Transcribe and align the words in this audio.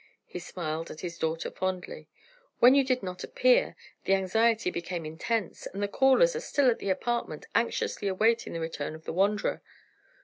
He 0.25 0.39
smiled 0.39 0.89
at 0.89 1.01
his 1.01 1.19
daughter 1.19 1.51
fondly. 1.51 2.09
"When 2.57 2.73
you 2.73 2.83
did 2.83 3.03
not 3.03 3.23
appear, 3.23 3.75
the 4.05 4.15
anxiety 4.15 4.71
became 4.71 5.05
intense, 5.05 5.67
and 5.67 5.83
the 5.83 5.87
callers 5.87 6.35
are 6.35 6.39
still 6.39 6.71
at 6.71 6.79
the 6.79 6.89
apartment 6.89 7.45
anxiously 7.53 8.07
awaiting 8.07 8.53
the 8.53 8.59
return 8.59 8.95
of 8.95 9.05
the 9.05 9.13
wanderer." 9.13 9.61